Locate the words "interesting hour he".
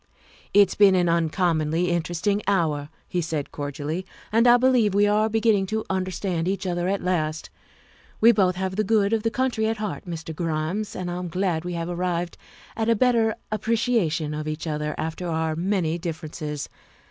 1.91-3.21